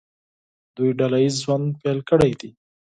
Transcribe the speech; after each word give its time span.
دوی 0.75 0.89
ډله 0.99 1.17
ییز 1.23 1.35
ژوند 1.43 1.65
پیل 1.81 1.99
کړی 2.09 2.31
دی. 2.39 2.49